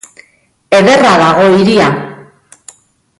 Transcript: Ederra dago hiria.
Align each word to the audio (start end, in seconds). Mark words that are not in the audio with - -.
Ederra 0.77 1.11
dago 1.25 1.45
hiria. 1.57 1.93